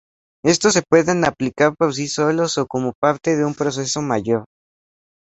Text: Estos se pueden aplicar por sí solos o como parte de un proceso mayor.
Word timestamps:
Estos 0.43 0.73
se 0.73 0.81
pueden 0.81 1.25
aplicar 1.25 1.75
por 1.77 1.93
sí 1.93 2.07
solos 2.07 2.57
o 2.57 2.65
como 2.65 2.93
parte 2.99 3.35
de 3.37 3.45
un 3.45 3.53
proceso 3.53 4.01
mayor. 4.01 4.45